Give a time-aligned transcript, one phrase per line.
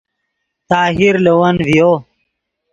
[0.69, 1.91] طاہر لے ون ڤیو